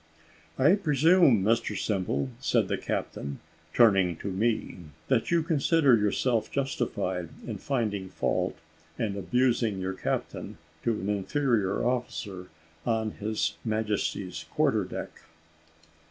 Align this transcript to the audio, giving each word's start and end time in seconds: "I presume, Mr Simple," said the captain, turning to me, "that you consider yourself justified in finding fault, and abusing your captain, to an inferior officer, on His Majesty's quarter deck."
"I 0.57 0.73
presume, 0.73 1.43
Mr 1.43 1.77
Simple," 1.77 2.29
said 2.39 2.69
the 2.69 2.77
captain, 2.79 3.39
turning 3.71 4.15
to 4.15 4.31
me, 4.31 4.77
"that 5.09 5.29
you 5.29 5.43
consider 5.43 5.95
yourself 5.95 6.49
justified 6.51 7.29
in 7.45 7.59
finding 7.59 8.09
fault, 8.09 8.57
and 8.97 9.15
abusing 9.15 9.77
your 9.79 9.93
captain, 9.93 10.57
to 10.85 10.93
an 10.99 11.07
inferior 11.07 11.85
officer, 11.85 12.47
on 12.83 13.11
His 13.11 13.57
Majesty's 13.63 14.45
quarter 14.49 14.85
deck." 14.85 15.11